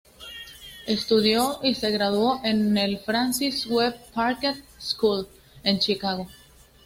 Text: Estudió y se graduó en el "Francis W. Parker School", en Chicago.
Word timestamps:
Estudió 0.87 1.59
y 1.61 1.75
se 1.75 1.91
graduó 1.91 2.41
en 2.43 2.75
el 2.75 2.97
"Francis 2.97 3.67
W. 3.69 3.93
Parker 4.15 4.55
School", 4.79 5.27
en 5.63 5.77
Chicago. 5.77 6.25